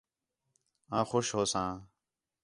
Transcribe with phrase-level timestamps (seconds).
[0.97, 1.71] آں خوش ہوساں